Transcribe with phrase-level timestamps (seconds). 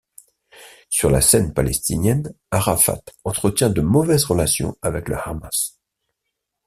[0.89, 5.79] Sur la scène palestinienne, Arafat entretient de mauvaises relations avec le Hamas.